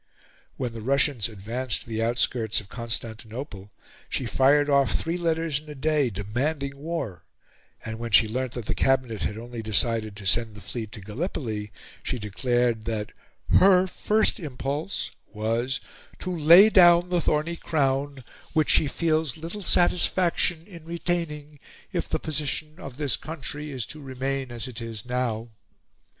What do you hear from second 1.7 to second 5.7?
to the outskirts of Constantinople she fired off three letters in